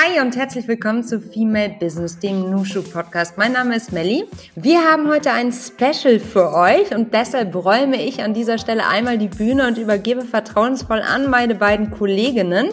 [0.00, 3.36] Hi und herzlich willkommen zu Female Business, dem Nushu Podcast.
[3.36, 4.26] Mein Name ist Melly.
[4.54, 9.18] Wir haben heute ein Special für euch und deshalb räume ich an dieser Stelle einmal
[9.18, 12.68] die Bühne und übergebe vertrauensvoll an meine beiden Kolleginnen.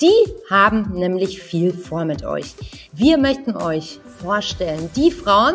[0.00, 2.54] Die haben nämlich viel vor mit euch.
[2.92, 4.90] Wir möchten euch vorstellen.
[4.96, 5.54] Die Frauen,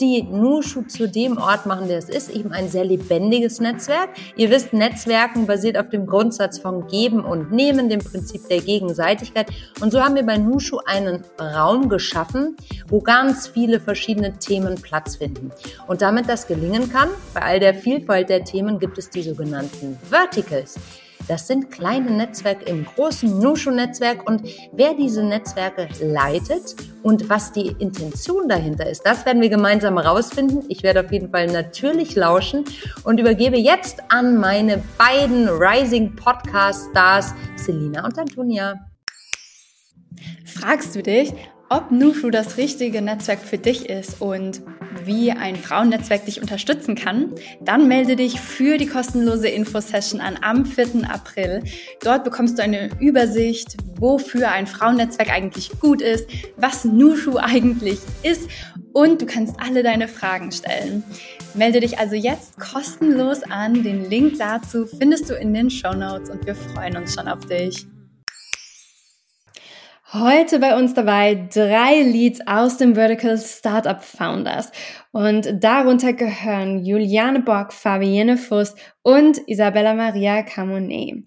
[0.00, 4.10] die Nushu zu dem Ort machen, der es ist, eben ein sehr lebendiges Netzwerk.
[4.36, 9.48] Ihr wisst, Netzwerken basiert auf dem Grundsatz von Geben und Nehmen, dem Prinzip der Gegenseitigkeit.
[9.80, 12.56] Und so haben wir bei Nushu einen Raum geschaffen,
[12.88, 15.50] wo ganz viele verschiedene Themen Platz finden.
[15.86, 19.98] Und damit das gelingen kann, bei all der Vielfalt der Themen gibt es die sogenannten
[20.08, 20.78] Verticals.
[21.28, 27.74] Das sind kleine Netzwerke im großen Nushu-Netzwerk und wer diese Netzwerke leitet und was die
[27.78, 30.64] Intention dahinter ist, das werden wir gemeinsam herausfinden.
[30.68, 32.64] Ich werde auf jeden Fall natürlich lauschen
[33.02, 38.74] und übergebe jetzt an meine beiden Rising Podcast Stars, Selina und Antonia.
[40.44, 41.32] Fragst du dich,
[41.68, 44.62] ob Nushu das richtige Netzwerk für dich ist und
[45.04, 50.64] wie ein Frauennetzwerk dich unterstützen kann, dann melde dich für die kostenlose Infosession an am
[50.64, 51.08] 4.
[51.08, 51.62] April.
[52.02, 58.48] Dort bekommst du eine Übersicht, wofür ein Frauennetzwerk eigentlich gut ist, was Nushu eigentlich ist
[58.92, 61.04] und du kannst alle deine Fragen stellen.
[61.54, 63.82] Melde dich also jetzt kostenlos an.
[63.82, 67.44] Den Link dazu findest du in den Show Notes und wir freuen uns schon auf
[67.46, 67.86] dich.
[70.12, 74.70] Heute bei uns dabei drei Leads aus dem Vertical Startup Founders.
[75.10, 81.24] Und darunter gehören Juliane Bock, Fabienne Fuss und Isabella Maria Camonet.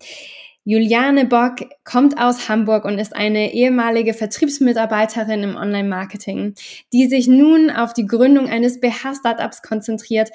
[0.64, 6.54] Juliane Bock kommt aus Hamburg und ist eine ehemalige Vertriebsmitarbeiterin im Online-Marketing,
[6.94, 10.30] die sich nun auf die Gründung eines BH-Startups konzentriert.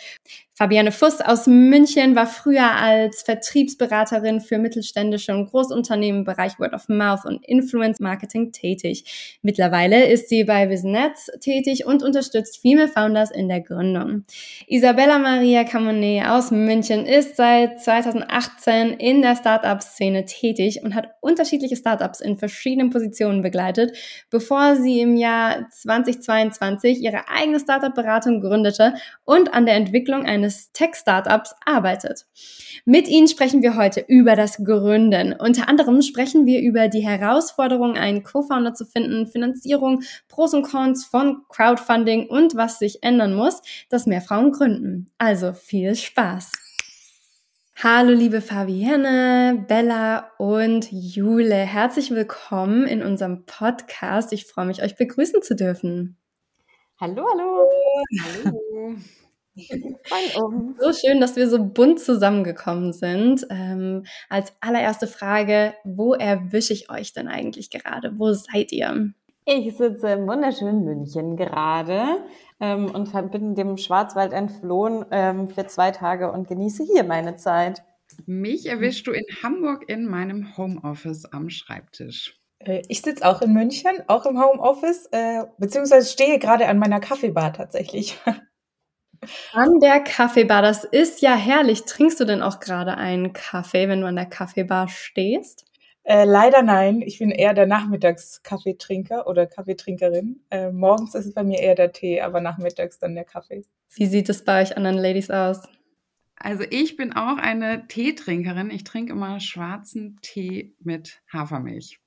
[0.57, 6.75] Fabiane Fuss aus München war früher als Vertriebsberaterin für mittelständische und Großunternehmen im Bereich Word
[6.75, 9.39] of Mouth und Influence Marketing tätig.
[9.43, 14.27] Mittlerweile ist sie bei Business tätig und unterstützt Female Founders in der Gründung.
[14.69, 21.75] Isabella Maria Camonet aus München ist seit 2018 in der Startup-Szene tätig und hat unterschiedliche
[21.75, 23.97] Startups in verschiedenen Positionen begleitet,
[24.31, 30.73] bevor sie im Jahr 2022 ihre eigene Startup-Beratung gründete und an der Entwicklung eines eines
[30.73, 32.27] Tech-Startups arbeitet.
[32.85, 35.33] Mit Ihnen sprechen wir heute über das Gründen.
[35.33, 41.05] Unter anderem sprechen wir über die Herausforderung, einen Co-Founder zu finden, Finanzierung, Pros und Cons
[41.05, 45.11] von Crowdfunding und was sich ändern muss, dass mehr Frauen gründen.
[45.19, 46.53] Also viel Spaß!
[47.83, 51.57] Hallo liebe Fabienne, Bella und Jule.
[51.57, 54.33] Herzlich willkommen in unserem Podcast.
[54.33, 56.17] Ich freue mich, euch begrüßen zu dürfen.
[57.01, 57.69] Hallo, hallo.
[58.45, 58.95] Hallo.
[60.81, 63.47] So schön, dass wir so bunt zusammengekommen sind.
[63.51, 68.19] Ähm, als allererste Frage, wo erwische ich euch denn eigentlich gerade?
[68.19, 69.13] Wo seid ihr?
[69.47, 72.25] Ich sitze im wunderschönen München gerade
[72.61, 77.83] ähm, und bin dem Schwarzwald entflohen ähm, für zwei Tage und genieße hier meine Zeit.
[78.27, 82.41] Mich erwischst du in Hamburg in meinem Homeoffice am Schreibtisch.
[82.61, 87.01] Äh, ich sitze auch in München, auch im Homeoffice, äh, beziehungsweise stehe gerade an meiner
[87.01, 88.19] Kaffeebar tatsächlich.
[89.53, 91.85] An der Kaffeebar, das ist ja herrlich.
[91.85, 95.65] Trinkst du denn auch gerade einen Kaffee, wenn du an der Kaffeebar stehst?
[96.05, 97.01] Äh, leider nein.
[97.01, 100.41] Ich bin eher der Nachmittags-Kaffeetrinker oder Kaffeetrinkerin.
[100.51, 103.65] Äh, morgens ist es bei mir eher der Tee, aber nachmittags dann der Kaffee.
[103.95, 105.63] Wie sieht es bei euch anderen Ladies aus?
[106.37, 108.71] Also ich bin auch eine Teetrinkerin.
[108.71, 112.01] Ich trinke immer schwarzen Tee mit Hafermilch.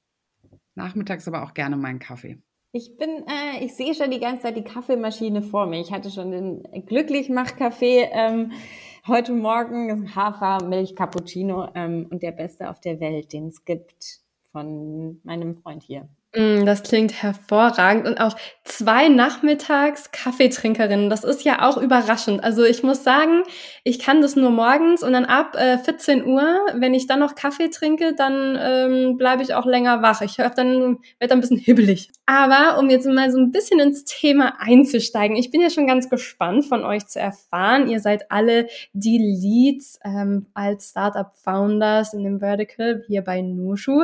[0.76, 2.38] Nachmittags aber auch gerne meinen Kaffee.
[2.78, 5.82] Ich bin, äh, ich sehe schon die ganze Zeit die Kaffeemaschine vor mir.
[5.82, 8.52] Ich hatte schon den Glücklichmach-Kaffee ähm,
[9.08, 14.20] heute Morgen, Hafermilch Cappuccino ähm, und der beste auf der Welt, den es gibt
[14.52, 16.08] von meinem Freund hier.
[16.38, 18.06] Mm, das klingt hervorragend.
[18.06, 21.10] Und auch zwei Nachmittags Kaffeetrinkerinnen.
[21.10, 22.44] Das ist ja auch überraschend.
[22.44, 23.42] Also ich muss sagen,
[23.84, 26.44] ich kann das nur morgens und dann ab äh, 14 Uhr,
[26.76, 30.22] wenn ich dann noch Kaffee trinke, dann ähm, bleibe ich auch länger wach.
[30.22, 32.12] Ich dann, werde dann ein bisschen hibbelig.
[32.28, 36.08] Aber um jetzt mal so ein bisschen ins Thema einzusteigen, ich bin ja schon ganz
[36.08, 37.90] gespannt von euch zu erfahren.
[37.90, 44.04] Ihr seid alle die Leads ähm, als Startup Founders in dem Vertical hier bei Nushu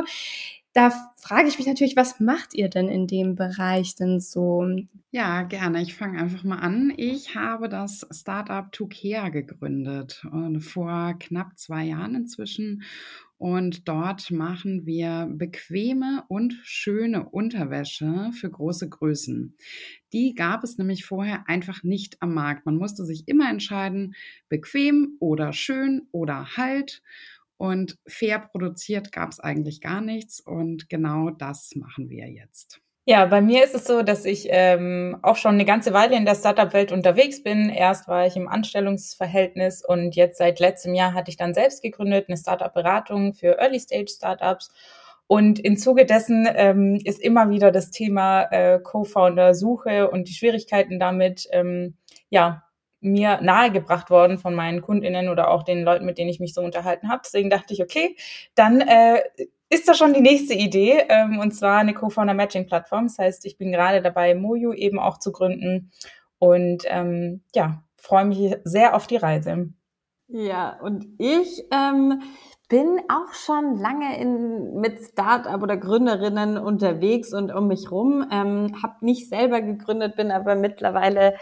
[0.74, 4.66] da frage ich mich natürlich, was macht ihr denn in dem Bereich denn so?
[5.12, 5.80] Ja, gerne.
[5.80, 6.92] Ich fange einfach mal an.
[6.96, 12.82] Ich habe das Startup Tukea gegründet äh, vor knapp zwei Jahren inzwischen.
[13.36, 19.56] Und dort machen wir bequeme und schöne Unterwäsche für große Größen.
[20.12, 22.66] Die gab es nämlich vorher einfach nicht am Markt.
[22.66, 24.14] Man musste sich immer entscheiden,
[24.48, 27.02] bequem oder schön oder halt.
[27.64, 30.38] Und fair produziert gab es eigentlich gar nichts.
[30.38, 32.82] Und genau das machen wir jetzt.
[33.06, 36.26] Ja, bei mir ist es so, dass ich ähm, auch schon eine ganze Weile in
[36.26, 37.70] der Startup-Welt unterwegs bin.
[37.70, 42.26] Erst war ich im Anstellungsverhältnis und jetzt seit letztem Jahr hatte ich dann selbst gegründet,
[42.28, 44.70] eine Startup-Beratung für Early-Stage-Startups.
[45.26, 50.98] Und im Zuge dessen ähm, ist immer wieder das Thema äh, Co-Founder-Suche und die Schwierigkeiten
[50.98, 51.96] damit, ähm,
[52.28, 52.63] ja,
[53.04, 56.62] mir nahegebracht worden von meinen KundInnen oder auch den Leuten, mit denen ich mich so
[56.62, 57.22] unterhalten habe.
[57.24, 58.16] Deswegen dachte ich, okay,
[58.54, 59.22] dann äh,
[59.68, 63.04] ist da schon die nächste Idee, ähm, und zwar eine Co-Founder-Matching-Plattform.
[63.04, 65.90] Das heißt, ich bin gerade dabei, Moju eben auch zu gründen
[66.38, 69.70] und ähm, ja, freue mich sehr auf die Reise.
[70.28, 72.22] Ja, und ich ähm,
[72.68, 78.26] bin auch schon lange in, mit Startup oder Gründerinnen unterwegs und um mich rum.
[78.30, 81.34] Ähm, habe nicht selber gegründet, bin aber mittlerweile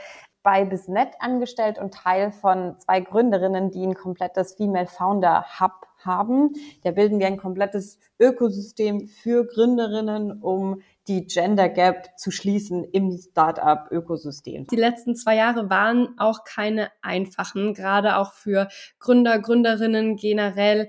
[0.43, 6.53] bei Bisnet angestellt und Teil von zwei Gründerinnen, die ein komplettes Female Founder Hub haben.
[6.83, 13.17] Da bilden wir ein komplettes Ökosystem für Gründerinnen, um die Gender Gap zu schließen im
[13.17, 14.67] Startup-Ökosystem.
[14.67, 18.69] Die letzten zwei Jahre waren auch keine einfachen, gerade auch für
[18.99, 20.89] Gründer, Gründerinnen generell.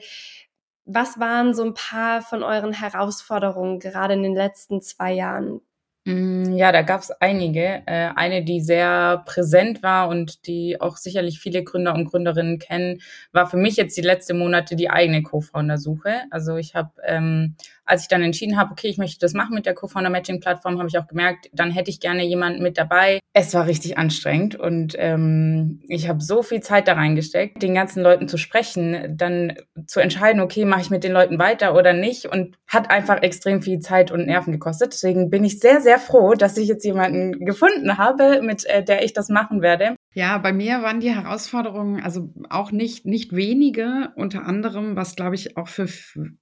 [0.86, 5.62] Was waren so ein paar von euren Herausforderungen gerade in den letzten zwei Jahren?
[6.06, 7.82] Mm, ja, da gab es einige.
[7.86, 13.00] Äh, eine, die sehr präsent war und die auch sicherlich viele Gründer und Gründerinnen kennen,
[13.32, 16.24] war für mich jetzt die letzten Monate die eigene Co-Founder-Suche.
[16.30, 19.66] Also ich habe, ähm, als ich dann entschieden habe, okay, ich möchte das machen mit
[19.66, 23.20] der Co-Founder-Matching-Plattform, habe ich auch gemerkt, dann hätte ich gerne jemanden mit dabei.
[23.34, 28.04] Es war richtig anstrengend und ähm, ich habe so viel Zeit da reingesteckt, den ganzen
[28.04, 29.54] Leuten zu sprechen, dann
[29.88, 33.62] zu entscheiden, okay, mache ich mit den Leuten weiter oder nicht und hat einfach extrem
[33.62, 34.94] viel Zeit und Nerven gekostet.
[34.94, 39.04] Deswegen bin ich sehr, sehr froh, dass ich jetzt jemanden gefunden habe, mit äh, der
[39.04, 39.96] ich das machen werde.
[40.16, 45.34] Ja, bei mir waren die Herausforderungen also auch nicht, nicht wenige, unter anderem, was glaube
[45.34, 45.88] ich auch für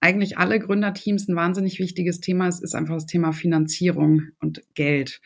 [0.02, 5.22] eigentlich alle Gründerteams ein wahnsinnig wichtiges Thema ist, ist einfach das Thema Finanzierung und Geld.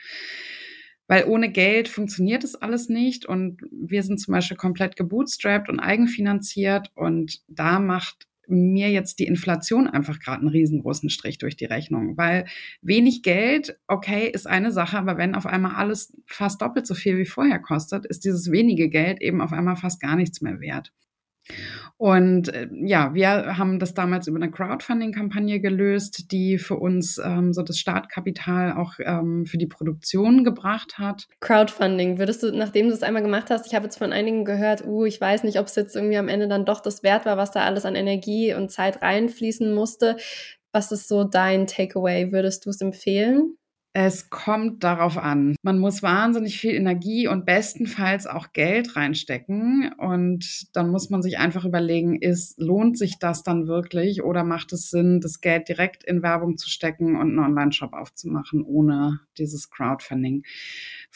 [1.08, 5.80] Weil ohne Geld funktioniert es alles nicht und wir sind zum Beispiel komplett gebootstrapped und
[5.80, 11.66] eigenfinanziert und da macht mir jetzt die Inflation einfach gerade einen riesengroßen Strich durch die
[11.66, 12.46] Rechnung, weil
[12.82, 17.18] wenig Geld, okay, ist eine Sache, aber wenn auf einmal alles fast doppelt so viel
[17.18, 20.92] wie vorher kostet, ist dieses wenige Geld eben auf einmal fast gar nichts mehr wert.
[21.98, 27.54] Und äh, ja, wir haben das damals über eine Crowdfunding-Kampagne gelöst, die für uns ähm,
[27.54, 31.28] so das Startkapital auch ähm, für die Produktion gebracht hat.
[31.40, 34.86] Crowdfunding, würdest du, nachdem du es einmal gemacht hast, ich habe jetzt von einigen gehört,
[34.86, 37.38] uh, ich weiß nicht, ob es jetzt irgendwie am Ende dann doch das wert war,
[37.38, 40.18] was da alles an Energie und Zeit reinfließen musste.
[40.72, 42.34] Was ist so dein Takeaway?
[42.34, 43.58] Würdest du es empfehlen?
[43.98, 45.56] Es kommt darauf an.
[45.62, 49.90] Man muss wahnsinnig viel Energie und bestenfalls auch Geld reinstecken.
[49.98, 54.74] Und dann muss man sich einfach überlegen, ist, lohnt sich das dann wirklich oder macht
[54.74, 59.70] es Sinn, das Geld direkt in Werbung zu stecken und einen Online-Shop aufzumachen ohne dieses
[59.70, 60.44] Crowdfunding?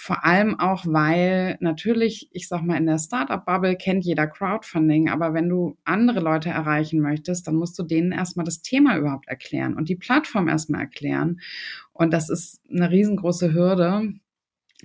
[0.02, 5.34] Vor allem auch, weil natürlich, ich sag mal, in der Startup-Bubble kennt jeder Crowdfunding, aber
[5.34, 9.76] wenn du andere Leute erreichen möchtest, dann musst du denen erstmal das Thema überhaupt erklären
[9.76, 11.42] und die Plattform erstmal erklären.
[11.92, 14.14] Und das ist eine riesengroße Hürde.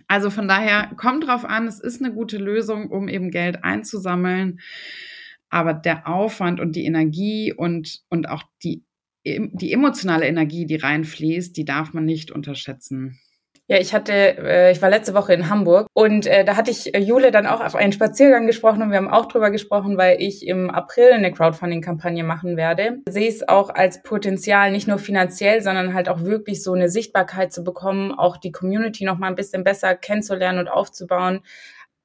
[0.09, 4.59] Also von daher kommt drauf an, es ist eine gute Lösung, um eben Geld einzusammeln.
[5.49, 8.83] Aber der Aufwand und die Energie und, und auch die,
[9.25, 13.21] die emotionale Energie, die reinfließt, die darf man nicht unterschätzen.
[13.67, 16.95] Ja, ich hatte, äh, ich war letzte Woche in Hamburg und äh, da hatte ich
[16.95, 20.21] äh, Jule dann auch auf einen Spaziergang gesprochen und wir haben auch drüber gesprochen, weil
[20.21, 22.99] ich im April eine Crowdfunding-Kampagne machen werde.
[23.09, 27.55] Sehe es auch als Potenzial, nicht nur finanziell, sondern halt auch wirklich so eine Sichtbarkeit
[27.55, 31.41] zu bekommen, auch die Community noch mal ein bisschen besser kennenzulernen und aufzubauen.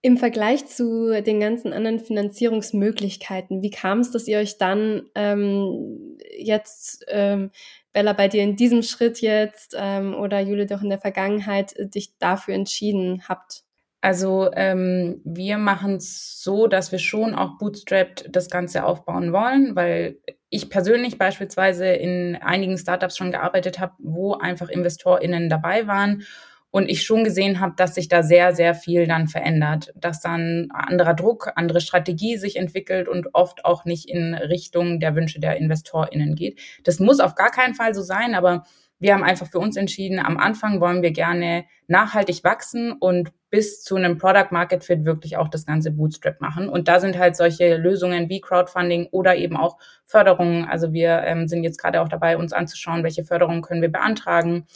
[0.02, 6.18] Im Vergleich zu den ganzen anderen Finanzierungsmöglichkeiten, wie kam es, dass ihr euch dann ähm,
[6.38, 7.52] jetzt ähm,
[8.00, 11.86] Bella, bei dir in diesem Schritt jetzt ähm, oder Jule doch in der Vergangenheit äh,
[11.86, 13.66] dich dafür entschieden habt?
[14.00, 19.76] Also ähm, wir machen es so, dass wir schon auch bootstrapped das Ganze aufbauen wollen,
[19.76, 20.16] weil
[20.48, 26.24] ich persönlich beispielsweise in einigen Startups schon gearbeitet habe, wo einfach InvestorInnen dabei waren
[26.72, 30.70] und ich schon gesehen habe, dass sich da sehr, sehr viel dann verändert, dass dann
[30.72, 35.58] anderer Druck, andere Strategie sich entwickelt und oft auch nicht in Richtung der Wünsche der
[35.58, 36.60] InvestorInnen geht.
[36.84, 38.66] Das muss auf gar keinen Fall so sein, aber
[39.00, 43.82] wir haben einfach für uns entschieden, am Anfang wollen wir gerne nachhaltig wachsen und bis
[43.82, 46.68] zu einem Product Market Fit wirklich auch das ganze Bootstrap machen.
[46.68, 50.66] Und da sind halt solche Lösungen wie Crowdfunding oder eben auch Förderungen.
[50.66, 54.68] Also wir ähm, sind jetzt gerade auch dabei, uns anzuschauen, welche Förderungen können wir beantragen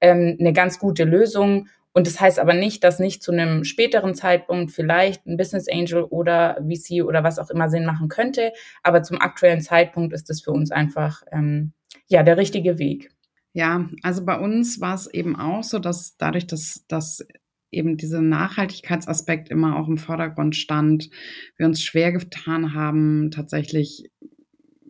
[0.00, 1.68] ähm, eine ganz gute Lösung.
[1.92, 6.04] Und das heißt aber nicht, dass nicht zu einem späteren Zeitpunkt vielleicht ein Business Angel
[6.04, 8.52] oder VC oder was auch immer Sinn machen könnte.
[8.82, 11.72] Aber zum aktuellen Zeitpunkt ist das für uns einfach ähm,
[12.06, 13.10] ja der richtige Weg.
[13.52, 17.26] Ja, also bei uns war es eben auch so, dass dadurch, dass, dass
[17.70, 21.10] eben dieser Nachhaltigkeitsaspekt immer auch im Vordergrund stand,
[21.56, 24.10] wir uns schwer getan haben, tatsächlich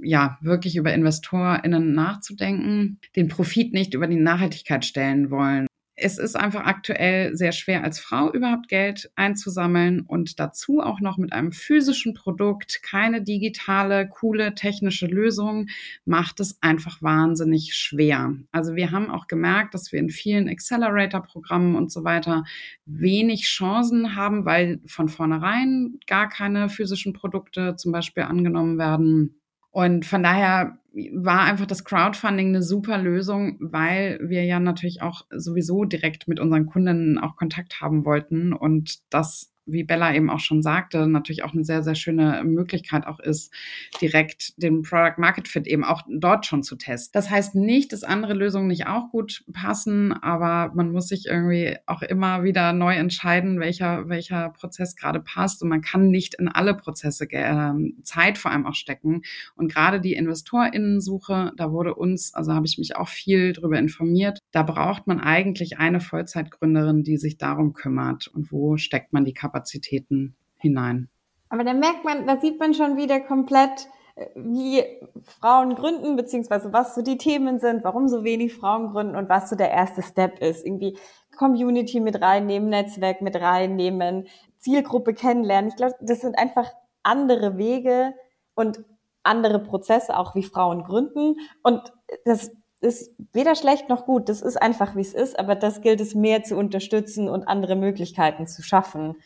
[0.02, 5.68] ja, wirklich über InvestorInnen nachzudenken, den Profit nicht über die Nachhaltigkeit stellen wollen
[6.00, 11.18] es ist einfach aktuell sehr schwer, als Frau überhaupt Geld einzusammeln und dazu auch noch
[11.18, 15.66] mit einem physischen Produkt, keine digitale, coole technische Lösung,
[16.04, 18.36] macht es einfach wahnsinnig schwer.
[18.52, 22.44] Also wir haben auch gemerkt, dass wir in vielen Accelerator-Programmen und so weiter
[22.86, 29.40] wenig Chancen haben, weil von vornherein gar keine physischen Produkte zum Beispiel angenommen werden.
[29.70, 30.78] Und von daher
[31.12, 36.40] war einfach das Crowdfunding eine super Lösung, weil wir ja natürlich auch sowieso direkt mit
[36.40, 41.44] unseren Kunden auch Kontakt haben wollten und das wie Bella eben auch schon sagte, natürlich
[41.44, 43.52] auch eine sehr, sehr schöne Möglichkeit auch ist,
[44.00, 47.10] direkt den Product Market Fit eben auch dort schon zu testen.
[47.12, 51.76] Das heißt nicht, dass andere Lösungen nicht auch gut passen, aber man muss sich irgendwie
[51.86, 56.48] auch immer wieder neu entscheiden, welcher, welcher Prozess gerade passt und man kann nicht in
[56.48, 57.72] alle Prozesse äh,
[58.02, 59.22] Zeit vor allem auch stecken.
[59.54, 64.40] Und gerade die InvestorInnensuche, da wurde uns, also habe ich mich auch viel darüber informiert,
[64.52, 69.34] da braucht man eigentlich eine Vollzeitgründerin, die sich darum kümmert und wo steckt man die
[69.34, 71.08] Kapazität Kapazitäten hinein.
[71.48, 74.84] Aber da merkt man, da sieht man schon wieder komplett, äh, wie
[75.24, 79.50] Frauen gründen, beziehungsweise was so die Themen sind, warum so wenig Frauen gründen und was
[79.50, 80.64] so der erste Step ist.
[80.64, 80.96] Irgendwie
[81.36, 84.26] Community mit reinnehmen, Netzwerk mit reinnehmen,
[84.58, 85.70] Zielgruppe kennenlernen.
[85.70, 86.70] Ich glaube, das sind einfach
[87.02, 88.14] andere Wege
[88.54, 88.84] und
[89.22, 91.36] andere Prozesse, auch wie Frauen gründen.
[91.62, 91.92] Und
[92.24, 92.50] das
[92.80, 94.28] ist weder schlecht noch gut.
[94.28, 95.38] Das ist einfach, wie es ist.
[95.38, 99.16] Aber das gilt es mehr zu unterstützen und andere Möglichkeiten zu schaffen.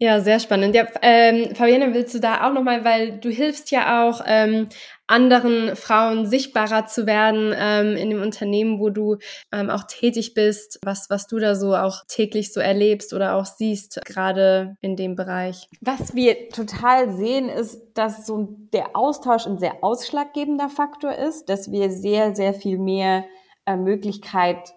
[0.00, 0.76] Ja, sehr spannend.
[0.76, 4.68] Ja, ähm, Fabienne, willst du da auch nochmal, weil du hilfst ja auch ähm,
[5.08, 9.16] anderen Frauen sichtbarer zu werden ähm, in dem Unternehmen, wo du
[9.50, 13.44] ähm, auch tätig bist, was, was du da so auch täglich so erlebst oder auch
[13.44, 15.66] siehst, gerade in dem Bereich.
[15.80, 21.72] Was wir total sehen, ist, dass so der Austausch ein sehr ausschlaggebender Faktor ist, dass
[21.72, 23.24] wir sehr, sehr viel mehr
[23.66, 24.74] äh, Möglichkeit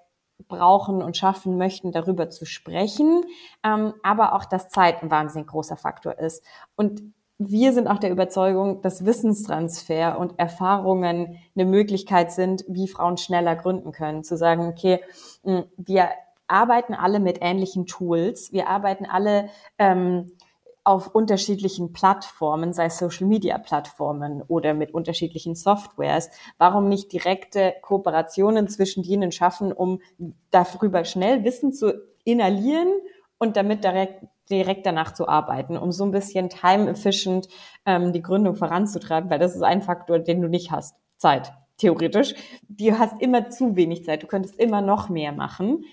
[0.48, 3.24] brauchen und schaffen möchten, darüber zu sprechen,
[3.64, 6.44] ähm, aber auch, dass Zeit ein wahnsinnig großer Faktor ist.
[6.76, 7.02] Und
[7.38, 13.56] wir sind auch der Überzeugung, dass Wissenstransfer und Erfahrungen eine Möglichkeit sind, wie Frauen schneller
[13.56, 14.24] gründen können.
[14.24, 15.00] Zu sagen, okay,
[15.44, 16.10] hm, wir
[16.48, 20.32] arbeiten alle mit ähnlichen Tools, wir arbeiten alle ähm,
[20.84, 27.76] auf unterschiedlichen Plattformen, sei es Social Media Plattformen oder mit unterschiedlichen Softwares, warum nicht direkte
[27.82, 30.00] Kooperationen zwischen denen schaffen, um
[30.50, 32.90] darüber schnell Wissen zu inhalieren
[33.38, 37.48] und damit direkt, direkt danach zu arbeiten, um so ein bisschen time-efficient
[37.86, 40.96] ähm, die Gründung voranzutreiben, weil das ist ein Faktor, den du nicht hast.
[41.18, 42.34] Zeit, theoretisch.
[42.68, 44.24] Du hast immer zu wenig Zeit.
[44.24, 45.86] Du könntest immer noch mehr machen.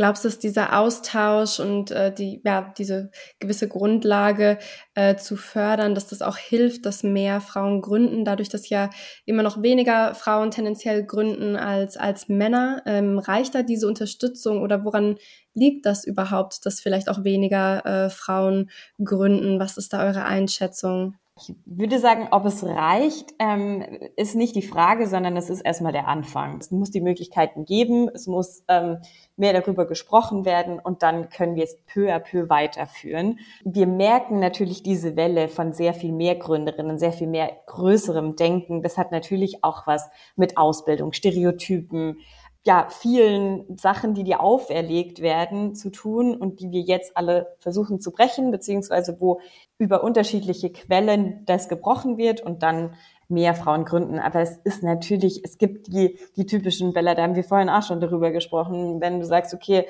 [0.00, 4.56] Glaubst du, dass dieser Austausch und äh, die, ja, diese gewisse Grundlage
[4.94, 8.88] äh, zu fördern, dass das auch hilft, dass mehr Frauen gründen, dadurch, dass ja
[9.26, 12.82] immer noch weniger Frauen tendenziell gründen als, als Männer?
[12.86, 15.18] Ähm, reicht da diese Unterstützung oder woran
[15.52, 18.70] liegt das überhaupt, dass vielleicht auch weniger äh, Frauen
[19.04, 19.60] gründen?
[19.60, 21.16] Was ist da eure Einschätzung?
[21.42, 23.84] Ich würde sagen, ob es reicht, ähm,
[24.16, 26.58] ist nicht die Frage, sondern es ist erstmal der Anfang.
[26.58, 28.98] Es muss die Möglichkeiten geben, es muss ähm,
[29.36, 33.38] mehr darüber gesprochen werden und dann können wir es peu à peu weiterführen.
[33.64, 38.82] Wir merken natürlich diese Welle von sehr viel mehr Gründerinnen, sehr viel mehr größerem Denken.
[38.82, 42.18] Das hat natürlich auch was mit Ausbildung, Stereotypen,
[42.64, 48.00] ja, vielen Sachen, die dir auferlegt werden, zu tun und die wir jetzt alle versuchen
[48.00, 49.40] zu brechen, beziehungsweise wo
[49.78, 52.94] über unterschiedliche Quellen das gebrochen wird und dann
[53.28, 54.18] mehr Frauen gründen.
[54.18, 57.82] Aber es ist natürlich, es gibt die, die typischen Bälle, da haben wir vorhin auch
[57.82, 59.86] schon darüber gesprochen, wenn du sagst, okay,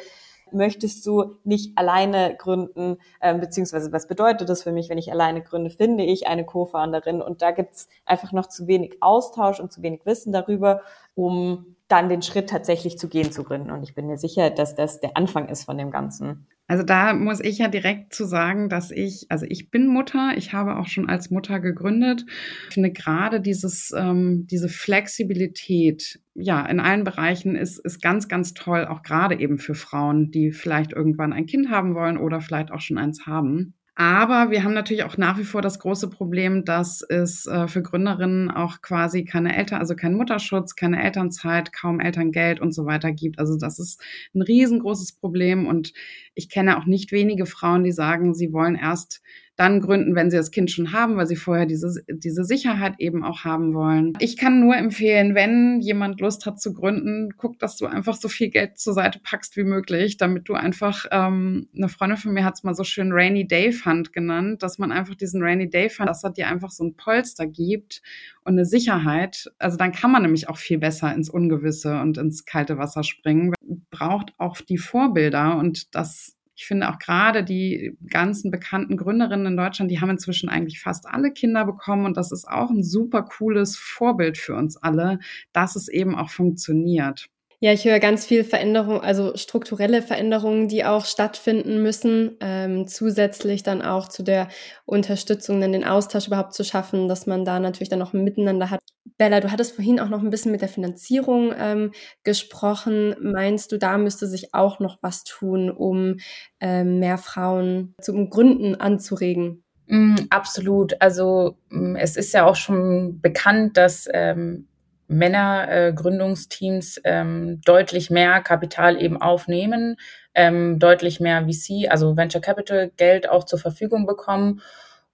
[0.53, 5.43] möchtest du nicht alleine gründen, äh, beziehungsweise was bedeutet das für mich, wenn ich alleine
[5.43, 9.83] gründe, finde ich eine Co-Founderin und da gibt's einfach noch zu wenig Austausch und zu
[9.83, 10.83] wenig Wissen darüber,
[11.15, 13.71] um dann den Schritt tatsächlich zu gehen zu gründen.
[13.71, 16.47] Und ich bin mir sicher, dass das der Anfang ist von dem Ganzen.
[16.71, 20.53] Also da muss ich ja direkt zu sagen, dass ich, also ich bin Mutter, ich
[20.53, 22.25] habe auch schon als Mutter gegründet.
[22.69, 28.55] Ich finde gerade dieses, ähm, diese Flexibilität, ja, in allen Bereichen ist, ist ganz, ganz
[28.55, 32.71] toll, auch gerade eben für Frauen, die vielleicht irgendwann ein Kind haben wollen oder vielleicht
[32.71, 33.75] auch schon eins haben.
[33.97, 37.83] Aber wir haben natürlich auch nach wie vor das große Problem, dass es äh, für
[37.83, 43.13] Gründerinnen auch quasi keine Eltern, also kein Mutterschutz, keine Elternzeit, kaum Elterngeld und so weiter
[43.13, 43.39] gibt.
[43.39, 44.01] Also das ist
[44.35, 45.93] ein riesengroßes Problem und
[46.35, 49.21] ich kenne auch nicht wenige Frauen, die sagen, sie wollen erst
[49.61, 53.23] dann gründen, wenn sie das Kind schon haben, weil sie vorher diese, diese Sicherheit eben
[53.23, 54.15] auch haben wollen.
[54.19, 58.29] Ich kann nur empfehlen, wenn jemand Lust hat zu gründen, guck, dass du einfach so
[58.29, 62.43] viel Geld zur Seite packst wie möglich, damit du einfach, ähm, eine Freundin von mir
[62.43, 65.91] hat es mal so schön Rainy Day Fund genannt, dass man einfach diesen Rainy Day
[65.91, 68.01] Fund, dass er dir einfach so ein Polster gibt
[68.45, 69.53] und eine Sicherheit.
[69.59, 73.53] Also dann kann man nämlich auch viel besser ins Ungewisse und ins kalte Wasser springen.
[73.91, 79.57] Braucht auch die Vorbilder und das ich finde auch gerade die ganzen bekannten Gründerinnen in
[79.57, 83.23] Deutschland, die haben inzwischen eigentlich fast alle Kinder bekommen und das ist auch ein super
[83.23, 85.21] cooles Vorbild für uns alle,
[85.55, 87.30] dass es eben auch funktioniert.
[87.63, 93.63] Ja, ich höre ganz viel Veränderung, also strukturelle Veränderungen, die auch stattfinden müssen, ähm, zusätzlich
[93.63, 94.49] dann auch zu der
[94.87, 98.81] Unterstützung, dann den Austausch überhaupt zu schaffen, dass man da natürlich dann noch miteinander hat.
[99.19, 101.93] Bella, du hattest vorhin auch noch ein bisschen mit der Finanzierung ähm,
[102.25, 103.15] gesprochen.
[103.21, 106.17] Meinst du, da müsste sich auch noch was tun, um
[106.61, 109.65] ähm, mehr Frauen zum Gründen anzuregen?
[109.87, 110.95] Mm, absolut.
[111.03, 114.67] Also mm, es ist ja auch schon bekannt, dass ähm,
[115.11, 119.97] Männergründungsteams äh, ähm, deutlich mehr Kapital eben aufnehmen,
[120.35, 124.63] ähm, deutlich mehr VC, also Venture Capital Geld auch zur Verfügung bekommen.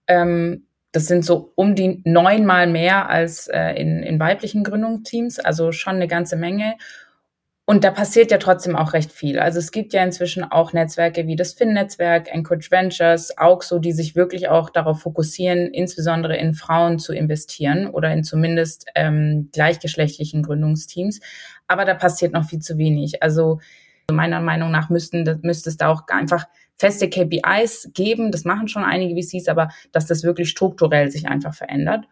[0.07, 5.73] Ähm, das sind so um die neunmal mehr als äh, in, in weiblichen Gründungsteams, also
[5.73, 6.77] schon eine ganze Menge.
[7.69, 9.41] Und da passiert ja trotzdem auch recht viel.
[9.41, 13.91] Also es gibt ja inzwischen auch Netzwerke wie das Finn-Netzwerk, Anchorage Ventures, auch so, die
[13.91, 20.45] sich wirklich auch darauf fokussieren, insbesondere in Frauen zu investieren oder in zumindest ähm, gleichgeschlechtlichen
[20.45, 21.19] Gründungsteams.
[21.67, 23.25] Aber da passiert noch viel zu wenig.
[23.25, 23.59] Also
[24.13, 26.45] meiner Meinung nach müssten, müsste es da auch einfach
[26.77, 28.31] feste KPIs geben.
[28.31, 32.05] Das machen schon einige VCs, aber dass das wirklich strukturell sich einfach verändert.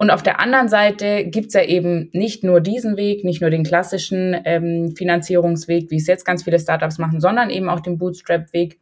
[0.00, 3.64] Und auf der anderen Seite gibt's ja eben nicht nur diesen Weg, nicht nur den
[3.64, 8.80] klassischen ähm, Finanzierungsweg, wie es jetzt ganz viele Startups machen, sondern eben auch den Bootstrap-Weg.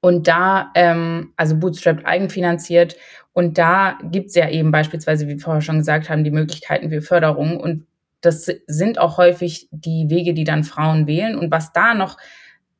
[0.00, 2.96] Und da, ähm, also Bootstrap eigenfinanziert.
[3.34, 7.02] Und da gibt's ja eben beispielsweise, wie wir vorher schon gesagt haben, die Möglichkeiten für
[7.02, 7.60] Förderung.
[7.60, 7.86] Und
[8.22, 11.36] das sind auch häufig die Wege, die dann Frauen wählen.
[11.36, 12.16] Und was da noch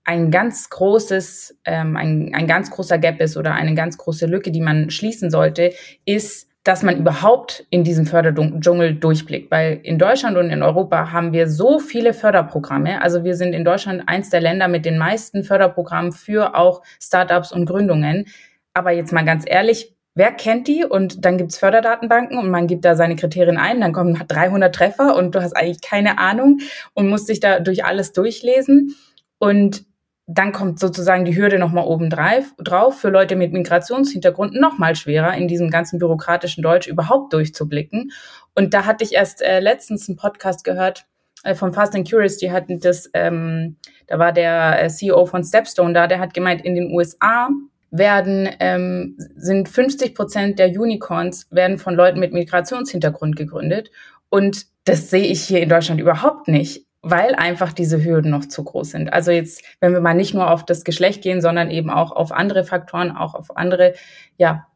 [0.05, 4.51] ein ganz großes, ähm, ein, ein ganz großer Gap ist oder eine ganz große Lücke,
[4.51, 5.75] die man schließen sollte,
[6.07, 9.51] ist dass man überhaupt in diesem Förderdschungel durchblickt.
[9.51, 13.03] Weil in Deutschland und in Europa haben wir so viele Förderprogramme.
[13.03, 17.53] Also wir sind in Deutschland eins der Länder mit den meisten Förderprogrammen für auch Startups
[17.53, 18.27] und Gründungen.
[18.73, 20.87] Aber jetzt mal ganz ehrlich, wer kennt die?
[20.87, 25.17] Und dann gibt's Förderdatenbanken und man gibt da seine Kriterien ein, dann kommen 300 Treffer
[25.17, 26.61] und du hast eigentlich keine Ahnung
[26.95, 28.97] und musst dich da durch alles durchlesen.
[29.39, 29.85] Und
[30.27, 35.49] dann kommt sozusagen die Hürde nochmal oben drauf, für Leute mit Migrationshintergrund nochmal schwerer, in
[35.49, 38.11] diesem ganzen bürokratischen Deutsch überhaupt durchzublicken.
[38.55, 41.07] Und da hatte ich erst äh, letztens einen Podcast gehört
[41.43, 45.45] äh, von Fast and Curious, die hatten das, ähm, da war der äh, CEO von
[45.45, 47.51] Stepstone da, der hat gemeint, in den USA
[47.91, 53.91] werden, ähm, sind 50 Prozent der Unicorns werden von Leuten mit Migrationshintergrund gegründet.
[54.31, 58.65] Und das sehe ich hier in Deutschland überhaupt nicht weil einfach diese Hürden noch zu
[58.65, 59.13] groß sind.
[59.13, 62.33] Also jetzt, wenn wir mal nicht nur auf das Geschlecht gehen, sondern eben auch auf
[62.33, 63.95] andere Faktoren, auch auf andere,
[64.39, 64.67] ja,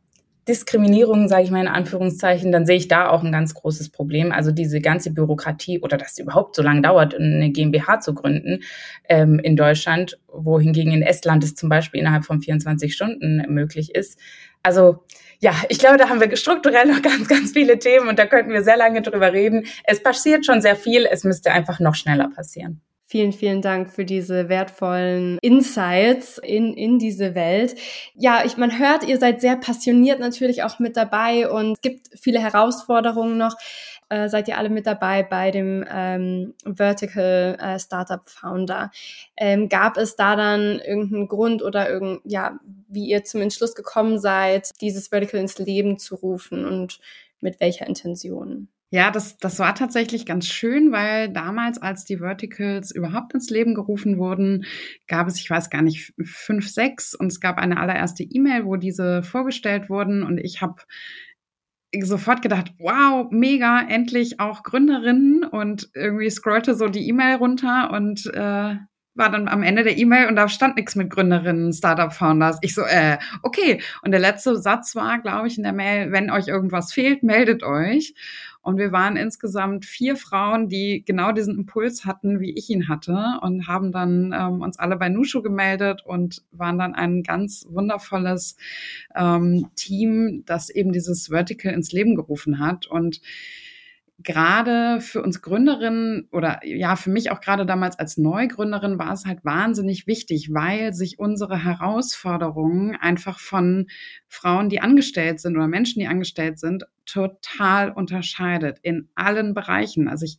[0.49, 4.33] Diskriminierungen, sage ich mal in Anführungszeichen, dann sehe ich da auch ein ganz großes Problem.
[4.33, 8.61] Also diese ganze Bürokratie oder dass es überhaupt so lange dauert, eine GmbH zu gründen
[9.11, 14.19] ähm, in Deutschland, wohingegen in Estland es zum Beispiel innerhalb von 24 Stunden möglich ist.
[14.63, 15.05] Also
[15.41, 18.53] ja, ich glaube, da haben wir strukturell noch ganz, ganz viele Themen und da könnten
[18.53, 19.67] wir sehr lange drüber reden.
[19.85, 22.81] Es passiert schon sehr viel, es müsste einfach noch schneller passieren.
[23.11, 27.75] Vielen, vielen Dank für diese wertvollen Insights in, in diese Welt.
[28.13, 32.09] Ja, ich, man hört, ihr seid sehr passioniert natürlich auch mit dabei und es gibt
[32.21, 33.57] viele Herausforderungen noch.
[34.11, 38.91] Äh, seid ihr alle mit dabei bei dem ähm, Vertical äh, Startup Founder.
[39.37, 44.19] Ähm, gab es da dann irgendeinen Grund oder irgend, ja, wie ihr zum Entschluss gekommen
[44.19, 47.01] seid, dieses Vertical ins Leben zu rufen und
[47.41, 48.69] mit welcher Intention?
[48.91, 53.75] Ja, das, das war tatsächlich ganz schön, weil damals, als die Verticals überhaupt ins Leben
[53.75, 54.65] gerufen wurden,
[55.07, 58.77] gab es, ich weiß gar nicht, fünf, sechs und es gab eine allererste E-Mail, wo
[58.77, 60.77] diese vorgestellt wurden und ich habe
[62.03, 68.27] sofort gedacht, wow, mega, endlich auch Gründerinnen und irgendwie scrollte so die E-Mail runter und
[68.35, 68.77] äh,
[69.19, 72.59] war dann am Ende der E-Mail und da stand nichts mit Gründerinnen, Startup-Founders.
[72.63, 73.83] Ich so, äh, okay.
[74.03, 77.65] Und der letzte Satz war, glaube ich, in der Mail, wenn euch irgendwas fehlt, meldet
[77.65, 78.15] euch.
[78.69, 83.39] Und wir waren insgesamt vier Frauen, die genau diesen Impuls hatten, wie ich ihn hatte
[83.41, 88.59] und haben dann ähm, uns alle bei Nushu gemeldet und waren dann ein ganz wundervolles
[89.17, 92.87] ähm, Team, das eben dieses Vertical ins Leben gerufen hat.
[92.87, 93.23] Und
[94.21, 99.27] gerade für uns Gründerinnen oder ja, für mich auch gerade damals als Neugründerin war es
[99.27, 103.87] halt wahnsinnig wichtig, weil sich unsere Herausforderungen einfach von
[104.27, 110.09] Frauen, die angestellt sind oder Menschen, die angestellt sind, total unterscheidet in allen Bereichen.
[110.09, 110.39] Also ich,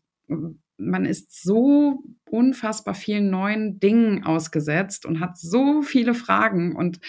[0.77, 6.99] man ist so unfassbar vielen neuen Dingen ausgesetzt und hat so viele Fragen und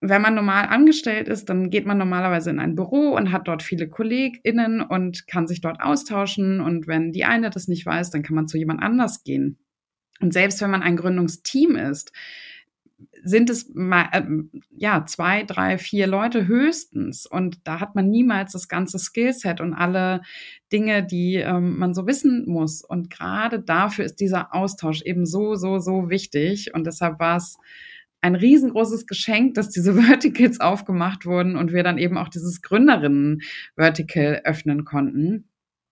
[0.00, 3.62] wenn man normal angestellt ist, dann geht man normalerweise in ein Büro und hat dort
[3.62, 6.60] viele KollegInnen und kann sich dort austauschen.
[6.60, 9.58] Und wenn die eine das nicht weiß, dann kann man zu jemand anders gehen.
[10.20, 12.12] Und selbst wenn man ein Gründungsteam ist,
[13.22, 14.22] sind es mal, äh,
[14.70, 17.26] ja, zwei, drei, vier Leute höchstens.
[17.26, 20.22] Und da hat man niemals das ganze Skillset und alle
[20.72, 22.82] Dinge, die ähm, man so wissen muss.
[22.82, 26.72] Und gerade dafür ist dieser Austausch eben so, so, so wichtig.
[26.74, 27.58] Und deshalb war es
[28.20, 34.42] ein riesengroßes Geschenk, dass diese Verticals aufgemacht wurden und wir dann eben auch dieses Gründerinnen-Vertical
[34.44, 35.46] öffnen konnten.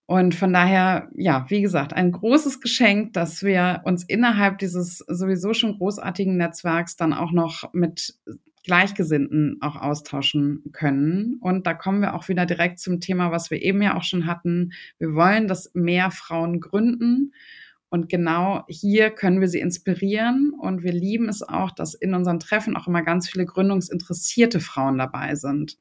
[0.06, 5.52] Und von daher, ja, wie gesagt, ein großes Geschenk, dass wir uns innerhalb dieses sowieso
[5.52, 8.14] schon großartigen Netzwerks dann auch noch mit
[8.64, 11.36] Gleichgesinnten auch austauschen können.
[11.40, 14.26] Und da kommen wir auch wieder direkt zum Thema, was wir eben ja auch schon
[14.26, 14.72] hatten.
[14.98, 17.32] Wir wollen, dass mehr Frauen gründen.
[17.90, 20.53] Und genau hier können wir sie inspirieren.
[20.59, 24.98] Und wir lieben es auch, dass in unseren Treffen auch immer ganz viele gründungsinteressierte Frauen
[24.98, 25.79] dabei sind.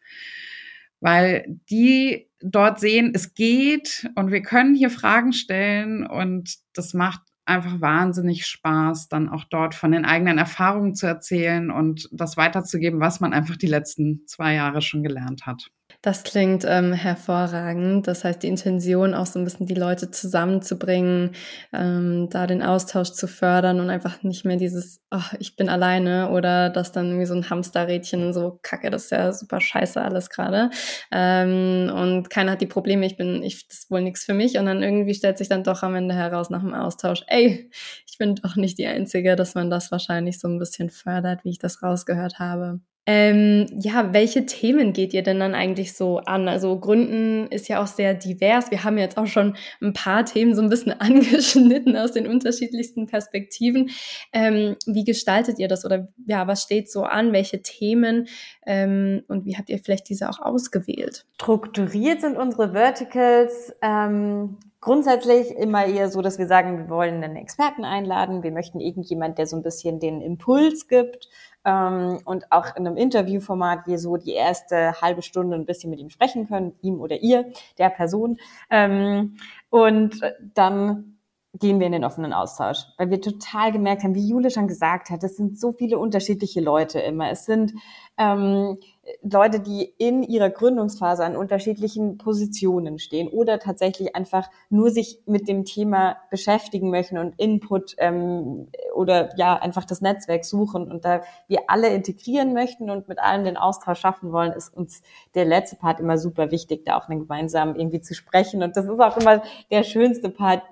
[1.00, 7.22] Weil die dort sehen, es geht und wir können hier Fragen stellen und das macht
[7.46, 13.00] einfach wahnsinnig Spaß, dann auch dort von den eigenen Erfahrungen zu erzählen und das weiterzugeben,
[13.00, 15.70] was man einfach die letzten zwei Jahre schon gelernt hat.
[16.08, 18.08] Das klingt ähm, hervorragend.
[18.08, 21.32] Das heißt, die Intention, auch so ein bisschen die Leute zusammenzubringen,
[21.74, 26.30] ähm, da den Austausch zu fördern und einfach nicht mehr dieses, ach, ich bin alleine
[26.30, 30.30] oder das dann irgendwie so ein Hamsterrädchen so, kacke, das ist ja super scheiße alles
[30.30, 30.70] gerade.
[31.12, 34.58] Ähm, und keiner hat die Probleme, ich bin, ich, das ist wohl nichts für mich.
[34.58, 37.70] Und dann irgendwie stellt sich dann doch am Ende heraus nach dem Austausch, ey,
[38.10, 41.50] ich bin doch nicht die Einzige, dass man das wahrscheinlich so ein bisschen fördert, wie
[41.50, 42.80] ich das rausgehört habe.
[43.10, 46.50] Ähm, ja, welche Themen geht ihr denn dann eigentlich so an?
[46.50, 48.70] Also Gründen ist ja auch sehr divers.
[48.70, 53.08] Wir haben jetzt auch schon ein paar Themen so ein bisschen angeschnitten aus den unterschiedlichsten
[53.08, 53.92] Perspektiven.
[54.34, 57.32] Ähm, wie gestaltet ihr das oder ja, was steht so an?
[57.32, 58.28] Welche Themen
[58.66, 61.26] ähm, und wie habt ihr vielleicht diese auch ausgewählt?
[61.36, 67.38] Strukturiert sind unsere Verticals ähm, grundsätzlich immer eher so, dass wir sagen, wir wollen einen
[67.38, 68.44] Experten einladen.
[68.44, 71.30] Wir möchten irgendjemand, der so ein bisschen den Impuls gibt
[71.68, 76.00] ähm, und auch in einem Interviewformat wir so die erste halbe Stunde ein bisschen mit
[76.00, 78.38] ihm sprechen können, ihm oder ihr, der Person.
[78.70, 79.36] Ähm,
[79.70, 80.22] und
[80.56, 81.18] dann
[81.54, 85.10] gehen wir in den offenen Austausch, weil wir total gemerkt haben, wie Jule schon gesagt
[85.10, 87.30] hat, es sind so viele unterschiedliche Leute immer.
[87.32, 87.74] Es sind
[88.18, 88.78] ähm,
[89.22, 95.48] Leute, die in ihrer Gründungsphase an unterschiedlichen Positionen stehen oder tatsächlich einfach nur sich mit
[95.48, 101.22] dem Thema beschäftigen möchten und Input ähm, oder ja einfach das Netzwerk suchen und da
[101.48, 105.02] wir alle integrieren möchten und mit allen den Austausch schaffen wollen, ist uns
[105.36, 109.00] der letzte Part immer super wichtig, da auch gemeinsam irgendwie zu sprechen und das ist
[109.00, 109.42] auch immer
[109.72, 110.64] der schönste Part,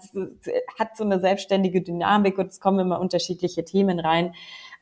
[0.77, 4.33] hat so eine selbstständige Dynamik und es kommen immer unterschiedliche Themen rein.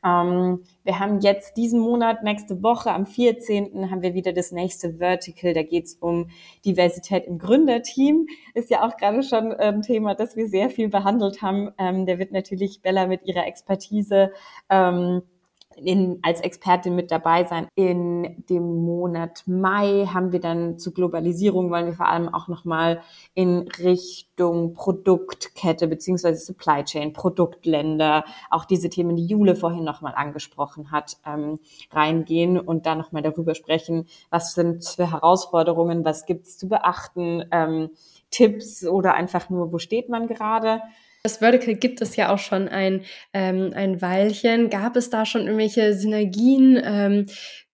[0.04, 3.90] Ähm, wir haben jetzt diesen Monat, nächste Woche, am 14.
[3.90, 5.54] haben wir wieder das nächste Vertical.
[5.54, 6.28] Da geht es um
[6.64, 8.26] Diversität im Gründerteam.
[8.54, 11.70] Ist ja auch gerade schon ein Thema, das wir sehr viel behandelt haben.
[11.78, 14.30] Ähm, der wird natürlich Bella mit ihrer Expertise
[14.68, 15.22] ähm,
[15.76, 17.68] in, als Expertin mit dabei sein.
[17.74, 23.00] In dem Monat Mai haben wir dann zu Globalisierung, wollen wir vor allem auch nochmal
[23.34, 30.90] in Richtung Produktkette beziehungsweise Supply Chain, Produktländer, auch diese Themen, die Jule vorhin nochmal angesprochen
[30.90, 31.58] hat, ähm,
[31.90, 37.90] reingehen und da nochmal darüber sprechen, was sind für Herausforderungen, was gibt's zu beachten, ähm,
[38.30, 40.82] Tipps oder einfach nur, wo steht man gerade.
[41.26, 43.00] Das Vertical gibt es ja auch schon ein,
[43.32, 44.68] ähm, ein Weilchen.
[44.68, 46.78] Gab es da schon irgendwelche Synergien?
[46.84, 47.26] Ähm,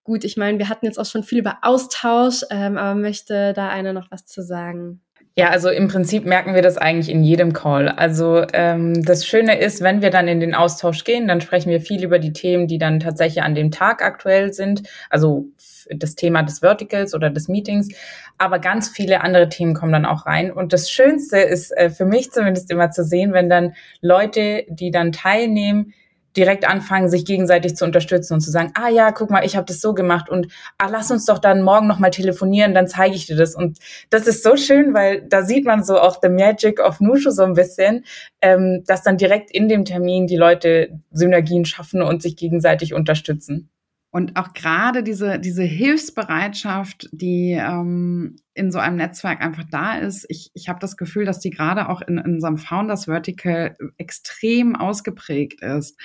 [0.05, 3.67] gut, ich meine, wir hatten jetzt auch schon viel über Austausch, ähm, aber möchte da
[3.67, 5.01] einer noch was zu sagen?
[5.35, 7.89] Ja, also im Prinzip merken wir das eigentlich in jedem Call.
[7.89, 11.81] Also ähm, das Schöne ist, wenn wir dann in den Austausch gehen, dann sprechen wir
[11.81, 14.83] viel über die Themen, die dann tatsächlich an dem Tag aktuell sind.
[15.09, 15.47] Also
[15.89, 17.89] das Thema des Verticals oder des Meetings.
[18.37, 20.51] Aber ganz viele andere Themen kommen dann auch rein.
[20.51, 24.91] Und das Schönste ist äh, für mich zumindest immer zu sehen, wenn dann Leute, die
[24.91, 25.93] dann teilnehmen,
[26.35, 29.65] direkt anfangen, sich gegenseitig zu unterstützen und zu sagen, ah ja, guck mal, ich habe
[29.65, 33.25] das so gemacht und ah, lass uns doch dann morgen nochmal telefonieren, dann zeige ich
[33.25, 33.55] dir das.
[33.55, 37.31] Und das ist so schön, weil da sieht man so auch the magic of Nushu
[37.31, 38.05] so ein bisschen,
[38.41, 43.69] ähm, dass dann direkt in dem Termin die Leute Synergien schaffen und sich gegenseitig unterstützen.
[44.11, 50.25] Und auch gerade diese, diese Hilfsbereitschaft, die ähm, in so einem Netzwerk einfach da ist,
[50.27, 54.75] ich, ich habe das Gefühl, dass die gerade auch in, in unserem Founders Vertical extrem
[54.75, 55.97] ausgeprägt ist.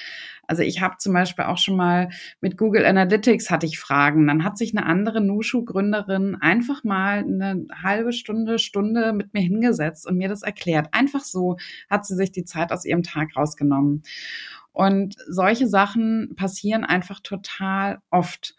[0.47, 4.29] Also ich habe zum Beispiel auch schon mal mit Google Analytics hatte ich Fragen.
[4.29, 10.07] Dann hat sich eine andere Nushu-Gründerin einfach mal eine halbe Stunde, Stunde mit mir hingesetzt
[10.07, 10.89] und mir das erklärt.
[10.93, 11.57] Einfach so
[11.91, 14.05] hat sie sich die Zeit aus ihrem Tag rausgenommen.
[14.77, 18.55] Und solche Sachen passieren einfach total oft.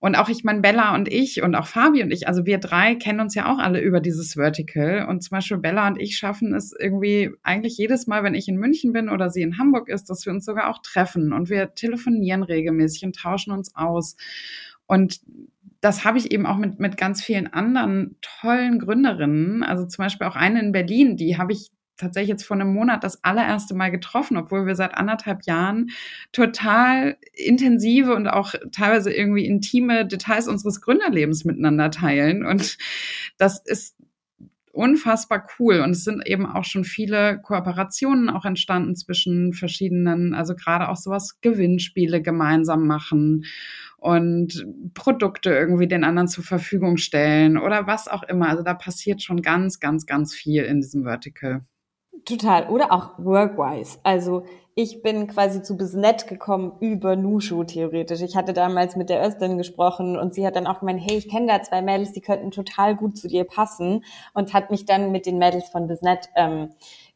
[0.00, 2.96] Und auch ich meine, Bella und ich und auch Fabi und ich, also wir drei
[2.96, 5.06] kennen uns ja auch alle über dieses Vertical.
[5.08, 8.56] Und zum Beispiel Bella und ich schaffen es irgendwie eigentlich jedes Mal, wenn ich in
[8.56, 11.72] München bin oder sie in Hamburg ist, dass wir uns sogar auch treffen und wir
[11.76, 14.16] telefonieren regelmäßig und tauschen uns aus.
[14.86, 15.20] Und
[15.80, 19.62] das habe ich eben auch mit, mit ganz vielen anderen tollen Gründerinnen.
[19.62, 23.04] Also zum Beispiel auch eine in Berlin, die habe ich tatsächlich jetzt vor einem Monat
[23.04, 25.90] das allererste Mal getroffen, obwohl wir seit anderthalb Jahren
[26.32, 32.44] total intensive und auch teilweise irgendwie intime Details unseres Gründerlebens miteinander teilen.
[32.44, 32.78] Und
[33.38, 33.96] das ist
[34.74, 35.80] unfassbar cool.
[35.80, 40.96] Und es sind eben auch schon viele Kooperationen auch entstanden zwischen verschiedenen, also gerade auch
[40.96, 43.44] sowas Gewinnspiele gemeinsam machen
[43.98, 48.48] und Produkte irgendwie den anderen zur Verfügung stellen oder was auch immer.
[48.48, 51.64] Also da passiert schon ganz, ganz, ganz viel in diesem Vertical.
[52.24, 52.68] Total.
[52.68, 53.98] Oder auch workwise.
[54.02, 58.22] Also ich bin quasi zu Bisnet gekommen über Nushu theoretisch.
[58.22, 61.28] Ich hatte damals mit der Östin gesprochen und sie hat dann auch gemeint, hey, ich
[61.28, 65.12] kenne da zwei Mädels, die könnten total gut zu dir passen und hat mich dann
[65.12, 66.70] mit den Mädels von Bisnet ähm,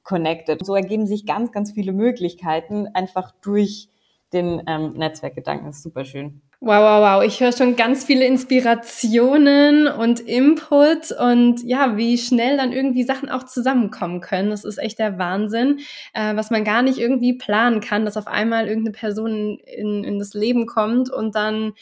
[0.05, 0.65] connected.
[0.65, 3.89] So ergeben sich ganz, ganz viele Möglichkeiten einfach durch
[4.33, 5.67] den ähm, Netzwerkgedanken.
[5.67, 6.43] Das ist super schön.
[6.61, 7.23] Wow, wow, wow.
[7.25, 13.29] Ich höre schon ganz viele Inspirationen und Input und ja, wie schnell dann irgendwie Sachen
[13.31, 14.51] auch zusammenkommen können.
[14.51, 15.79] Das ist echt der Wahnsinn,
[16.15, 20.19] äh, was man gar nicht irgendwie planen kann, dass auf einmal irgendeine Person in, in
[20.19, 21.75] das Leben kommt und dann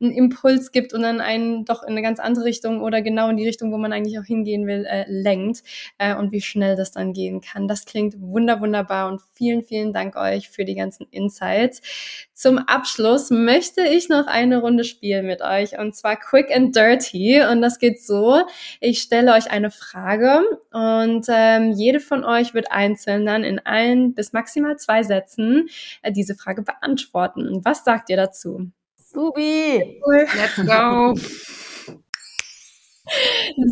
[0.00, 3.36] einen Impuls gibt und dann einen doch in eine ganz andere Richtung oder genau in
[3.36, 5.62] die Richtung, wo man eigentlich auch hingehen will, äh, lenkt
[5.98, 7.68] äh, und wie schnell das dann gehen kann.
[7.68, 11.80] Das klingt wunder wunderbar und vielen, vielen Dank euch für die ganzen Insights.
[12.34, 17.42] Zum Abschluss möchte ich noch eine Runde spielen mit euch und zwar Quick and Dirty
[17.42, 18.42] und das geht so.
[18.80, 24.14] Ich stelle euch eine Frage und ähm, jede von euch wird einzeln dann in ein
[24.14, 25.68] bis maximal zwei Sätzen
[26.02, 27.60] äh, diese Frage beantworten.
[27.64, 28.70] Was sagt ihr dazu?
[29.16, 29.98] Subi!
[30.04, 31.14] Let's go!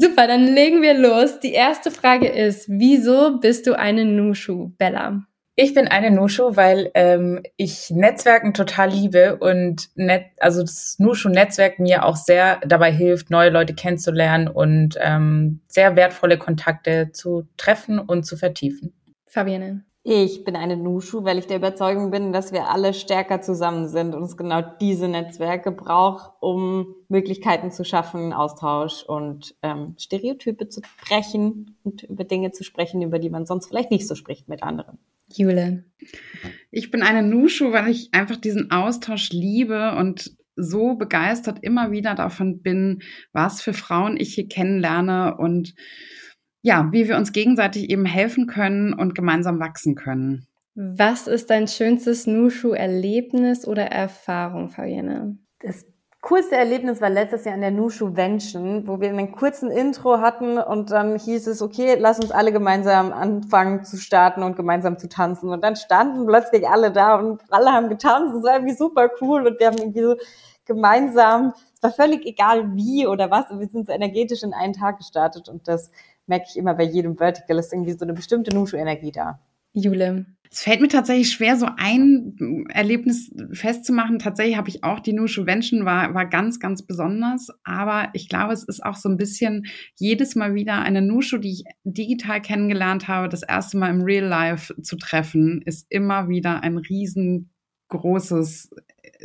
[0.01, 1.39] Super, dann legen wir los.
[1.41, 5.27] Die erste Frage ist, wieso bist du eine Nushu, Bella?
[5.55, 11.79] Ich bin eine Nushu, weil ähm, ich Netzwerken total liebe und net, also das Nushu-Netzwerk
[11.79, 17.99] mir auch sehr dabei hilft, neue Leute kennenzulernen und ähm, sehr wertvolle Kontakte zu treffen
[17.99, 18.95] und zu vertiefen.
[19.27, 19.85] Fabienne.
[20.07, 24.15] Ich bin eine Nushu, weil ich der Überzeugung bin, dass wir alle stärker zusammen sind
[24.15, 30.83] und es genau diese Netzwerke braucht, um Möglichkeiten zu schaffen, Austausch und ähm, Stereotype zu
[31.03, 34.63] brechen und über Dinge zu sprechen, über die man sonst vielleicht nicht so spricht mit
[34.63, 34.99] anderen.
[35.33, 35.85] Jule.
[36.71, 42.15] Ich bin eine Nushu, weil ich einfach diesen Austausch liebe und so begeistert immer wieder
[42.15, 43.01] davon bin,
[43.33, 45.75] was für Frauen ich hier kennenlerne und
[46.65, 50.47] ja, wie wir uns gegenseitig eben helfen können und gemeinsam wachsen können.
[50.75, 55.37] Was ist dein schönstes Nushu-Erlebnis oder Erfahrung, Fabienne?
[55.61, 55.85] Das
[56.23, 60.57] coolste Erlebnis war letztes Jahr an der Nushu Vention, wo wir einen kurzen Intro hatten
[60.57, 65.07] und dann hieß es, okay, lass uns alle gemeinsam anfangen zu starten und gemeinsam zu
[65.07, 65.51] tanzen.
[65.51, 68.35] Und dann standen plötzlich alle da und alle haben getanzt.
[68.35, 70.17] Es war irgendwie super cool und wir haben irgendwie so
[70.65, 74.97] gemeinsam, es war völlig egal wie oder was, wir sind so energetisch in einen Tag
[74.97, 75.91] gestartet und das
[76.27, 79.41] merke ich immer bei jedem Vertical, ist irgendwie so eine bestimmte Nushu-Energie da.
[79.75, 80.27] Jule.
[80.51, 84.21] Es fällt mir tatsächlich schwer, so ein Erlebnis festzumachen.
[84.21, 87.49] Tatsächlich habe ich auch die Nushu Vention war, war ganz, ganz besonders.
[87.65, 91.51] Aber ich glaube, es ist auch so ein bisschen jedes Mal wieder eine Nushu, die
[91.51, 96.63] ich digital kennengelernt habe, das erste Mal im Real Life zu treffen, ist immer wieder
[96.63, 98.71] ein riesengroßes,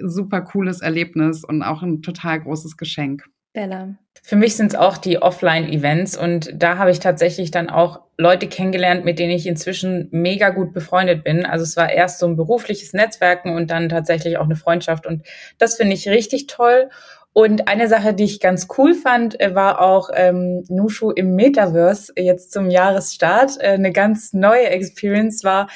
[0.01, 3.29] super cooles Erlebnis und auch ein total großes Geschenk.
[3.53, 3.95] Bella.
[4.21, 8.47] Für mich sind es auch die Offline-Events und da habe ich tatsächlich dann auch Leute
[8.47, 11.45] kennengelernt, mit denen ich inzwischen mega gut befreundet bin.
[11.45, 15.25] Also es war erst so ein berufliches Netzwerken und dann tatsächlich auch eine Freundschaft und
[15.57, 16.89] das finde ich richtig toll.
[17.33, 22.13] Und eine Sache, die ich ganz cool fand, äh, war auch ähm, Nushu im Metaverse
[22.17, 23.57] jetzt zum Jahresstart.
[23.59, 25.69] Äh, eine ganz neue Experience war,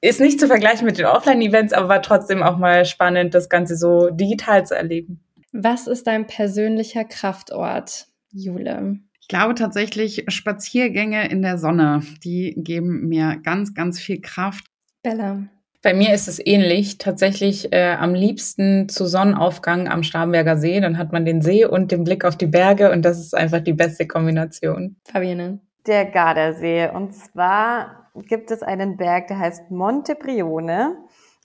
[0.00, 3.76] ist nicht zu vergleichen mit den Offline-Events, aber war trotzdem auch mal spannend, das Ganze
[3.76, 5.23] so digital zu erleben.
[5.56, 8.98] Was ist dein persönlicher Kraftort, Jule?
[9.20, 14.64] Ich glaube tatsächlich Spaziergänge in der Sonne, die geben mir ganz, ganz viel Kraft.
[15.04, 15.44] Bella.
[15.80, 16.98] Bei mir ist es ähnlich.
[16.98, 20.80] Tatsächlich äh, am liebsten zu Sonnenaufgang am Starnberger See.
[20.80, 23.60] Dann hat man den See und den Blick auf die Berge und das ist einfach
[23.60, 24.96] die beste Kombination.
[25.04, 25.60] Fabienne.
[25.86, 26.90] Der Gardasee.
[26.92, 30.96] Und zwar gibt es einen Berg, der heißt Monte Brione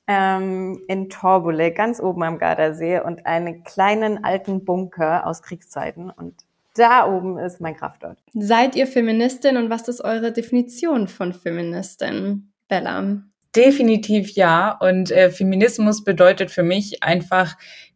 [0.09, 6.09] ähm, in Torbole, ganz oben am Gardasee und einen kleinen alten Bunker aus Kriegszeiten.
[6.09, 6.33] Und
[6.73, 8.17] da oben ist mein Kraftort.
[8.33, 13.21] Seid ihr Feministin und was ist eure Definition von Feministin, Bella?
[13.55, 14.75] Definitiv ja.
[14.79, 17.55] Und äh, Feminismus bedeutet für mich einfach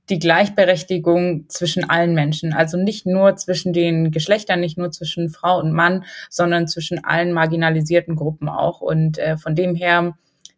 [0.10, 2.54] die Gleichberechtigung zwischen allen Menschen.
[2.54, 7.34] Also nicht nur zwischen den Geschlechtern, nicht nur zwischen Frau und Mann, sondern zwischen allen
[7.34, 8.82] marginalisierten Gruppen auch.
[8.82, 10.14] Und äh, von dem her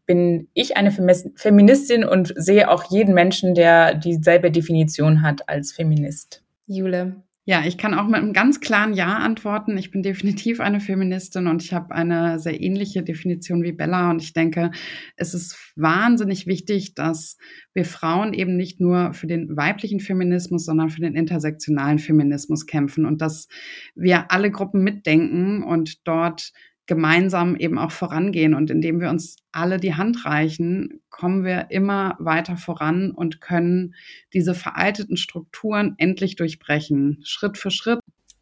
[0.05, 0.91] bin ich eine
[1.35, 6.43] Feministin und sehe auch jeden Menschen, der dieselbe Definition hat als Feminist.
[6.67, 7.23] Jule.
[7.47, 9.77] Ja, ich kann auch mit einem ganz klaren Ja antworten.
[9.77, 14.09] Ich bin definitiv eine Feministin und ich habe eine sehr ähnliche Definition wie Bella.
[14.09, 14.71] Und ich denke,
[15.15, 17.37] es ist wahnsinnig wichtig, dass
[17.75, 23.05] wir Frauen eben nicht nur für den weiblichen Feminismus, sondern für den intersektionalen Feminismus kämpfen
[23.05, 23.47] und dass
[23.93, 26.51] wir alle Gruppen mitdenken und dort
[26.87, 28.53] gemeinsam eben auch vorangehen.
[28.53, 33.95] Und indem wir uns alle die Hand reichen, kommen wir immer weiter voran und können
[34.33, 37.99] diese veralteten Strukturen endlich durchbrechen, Schritt für Schritt.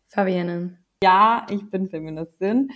[0.08, 0.78] Fabienne.
[1.04, 2.70] Ja, ich bin Feministin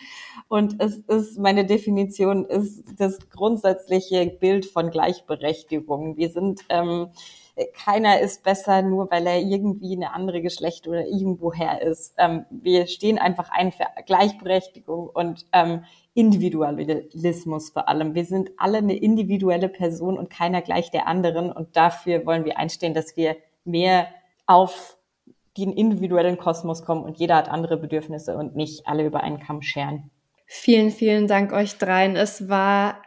[0.50, 6.18] und es ist meine Definition ist das grundsätzliche Bild von Gleichberechtigung.
[6.18, 7.08] Wir sind ähm,
[7.74, 12.14] keiner ist besser, nur weil er irgendwie eine andere Geschlecht oder irgendwoher ist.
[12.18, 18.16] Ähm, wir stehen einfach ein für Gleichberechtigung und ähm, Individualismus vor allem.
[18.16, 21.52] Wir sind alle eine individuelle Person und keiner gleich der anderen.
[21.52, 24.08] Und dafür wollen wir einstehen, dass wir mehr
[24.46, 24.98] auf
[25.58, 29.62] den individuellen Kosmos kommen und jeder hat andere Bedürfnisse und nicht alle über einen Kamm
[29.62, 30.12] scheren.
[30.46, 32.16] Vielen, vielen Dank euch dreien.
[32.16, 33.02] Es war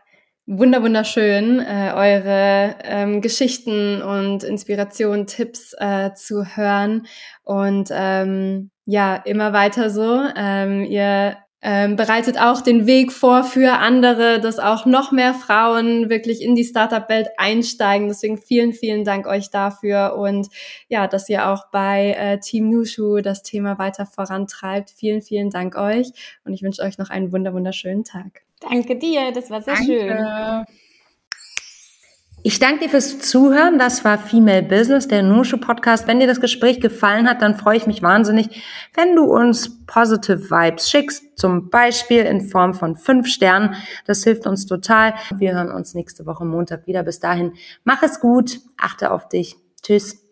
[0.46, 7.06] wunder wunderschön, äh, eure ähm, Geschichten und Inspirationen, Tipps äh, zu hören
[7.44, 10.20] und ähm, ja, immer weiter so.
[10.36, 16.08] Ähm, ihr ähm, bereitet auch den Weg vor für andere, dass auch noch mehr Frauen
[16.08, 18.08] wirklich in die Startup-Welt einsteigen.
[18.08, 20.48] Deswegen vielen, vielen Dank euch dafür und
[20.88, 24.90] ja, dass ihr auch bei äh, Team Nushu das Thema weiter vorantreibt.
[24.90, 26.12] Vielen, vielen Dank euch
[26.44, 28.49] und ich wünsche euch noch einen wunder wunderschönen Tag.
[28.60, 29.86] Danke dir, das war sehr Danke.
[29.86, 30.64] schön.
[32.42, 33.78] Ich danke dir fürs Zuhören.
[33.78, 36.06] Das war Female Business, der Nushu Podcast.
[36.06, 38.62] Wenn dir das Gespräch gefallen hat, dann freue ich mich wahnsinnig,
[38.94, 43.74] wenn du uns positive Vibes schickst, zum Beispiel in Form von fünf Sternen.
[44.06, 45.14] Das hilft uns total.
[45.36, 47.02] Wir hören uns nächste Woche Montag wieder.
[47.02, 47.52] Bis dahin,
[47.84, 49.56] mach es gut, achte auf dich.
[49.82, 50.29] Tschüss.